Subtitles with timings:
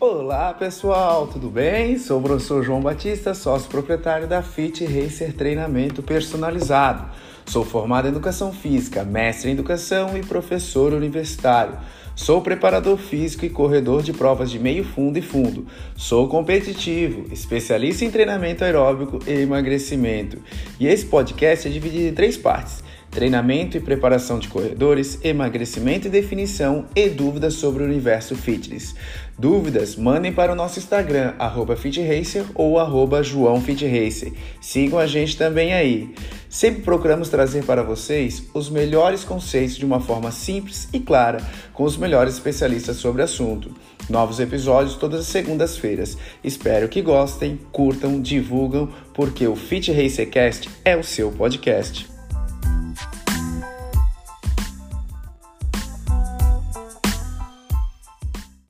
[0.00, 1.98] Olá pessoal, tudo bem?
[1.98, 7.10] Sou o professor João Batista, sócio proprietário da Fit Racer Treinamento Personalizado.
[7.44, 11.76] Sou formado em Educação Física, mestre em Educação e professor universitário.
[12.18, 15.68] Sou preparador físico e corredor de provas de meio fundo e fundo.
[15.94, 20.36] Sou competitivo, especialista em treinamento aeróbico e emagrecimento.
[20.80, 26.10] E esse podcast é dividido em três partes treinamento e preparação de corredores, emagrecimento e
[26.10, 28.94] definição e dúvidas sobre o universo fitness.
[29.38, 29.96] Dúvidas?
[29.96, 31.34] Mandem para o nosso Instagram,
[31.76, 32.76] FitRacer ou
[33.22, 34.32] JoãoFitRacer.
[34.60, 36.14] Sigam a gente também aí.
[36.48, 41.84] Sempre procuramos trazer para vocês os melhores conceitos de uma forma simples e clara, com
[41.84, 43.70] os melhores especialistas sobre o assunto.
[44.08, 46.16] Novos episódios todas as segundas-feiras.
[46.42, 52.17] Espero que gostem, curtam, divulgam, porque o Fit Racercast é o seu podcast.